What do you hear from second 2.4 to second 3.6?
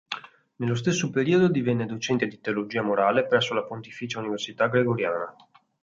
teologia morale presso